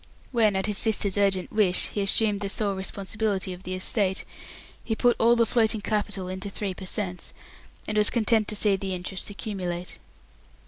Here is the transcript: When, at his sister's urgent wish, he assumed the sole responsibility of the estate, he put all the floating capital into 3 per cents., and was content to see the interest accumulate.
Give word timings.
When, 0.31 0.55
at 0.55 0.65
his 0.65 0.79
sister's 0.79 1.15
urgent 1.15 1.51
wish, 1.51 1.89
he 1.89 2.01
assumed 2.01 2.39
the 2.39 2.49
sole 2.49 2.73
responsibility 2.73 3.53
of 3.53 3.61
the 3.61 3.75
estate, 3.75 4.25
he 4.83 4.95
put 4.95 5.15
all 5.19 5.35
the 5.35 5.45
floating 5.45 5.81
capital 5.81 6.27
into 6.27 6.49
3 6.49 6.73
per 6.73 6.87
cents., 6.87 7.33
and 7.87 7.99
was 7.99 8.09
content 8.09 8.47
to 8.47 8.55
see 8.55 8.75
the 8.77 8.95
interest 8.95 9.29
accumulate. 9.29 9.99